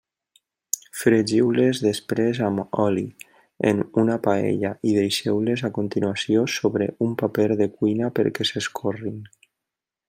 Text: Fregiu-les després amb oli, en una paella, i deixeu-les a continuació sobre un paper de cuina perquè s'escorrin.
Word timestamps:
Fregiu-les 1.01 1.81
després 1.87 2.39
amb 2.47 2.79
oli, 2.85 3.03
en 3.73 3.83
una 4.05 4.17
paella, 4.29 4.73
i 4.93 4.97
deixeu-les 4.97 5.65
a 5.69 5.73
continuació 5.79 6.49
sobre 6.59 6.91
un 7.09 7.17
paper 7.23 7.49
de 7.63 7.73
cuina 7.77 8.13
perquè 8.21 8.51
s'escorrin. 8.53 9.25